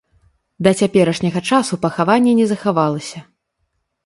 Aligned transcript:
Да 0.67 0.71
цяперашняга 0.79 1.41
часу 1.57 1.73
пахаванне 1.83 2.33
не 2.41 2.45
захавалася. 2.53 3.19